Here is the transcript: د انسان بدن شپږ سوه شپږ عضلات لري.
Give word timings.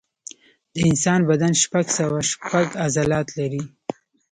د 0.73 0.75
انسان 0.89 1.19
بدن 1.29 1.51
شپږ 1.63 1.85
سوه 1.97 2.19
شپږ 2.31 2.67
عضلات 2.85 3.27
لري. 3.39 3.61